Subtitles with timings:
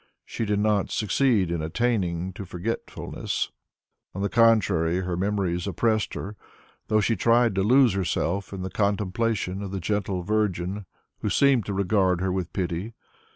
[0.25, 3.51] She did not succeed in attaining to forgetfulness;
[4.15, 6.35] on the contrary her memories oppressed her,
[6.87, 10.87] though she tried to lose herself in the contemplation of the gentle Virgin
[11.19, 12.95] who seemed to regard her with pity.